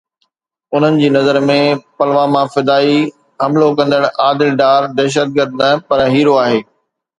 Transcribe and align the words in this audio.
انهن 0.77 0.95
جي 1.01 1.11
نظر 1.15 1.37
۾ 1.49 1.57
پلواما 1.99 2.41
فدائي 2.55 2.97
حملو 3.45 3.69
ڪندڙ 3.81 4.01
عادل 4.25 4.59
ڊار 4.65 4.91
دهشتگرد 5.03 5.57
نه 5.63 5.71
پر 5.89 6.05
هيرو 6.19 6.37
آهي. 6.49 6.61